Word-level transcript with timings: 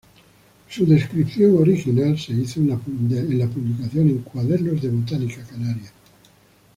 Su 0.67 0.87
descripción 0.87 1.59
original 1.59 2.17
se 2.17 2.33
hizo 2.33 2.59
en 2.59 2.69
la 2.69 2.75
publicación 3.45 4.09
en 4.09 4.17
Cuadernos 4.23 4.81
de 4.81 4.89
Botánica 4.89 5.43
Canaria. 5.45 5.93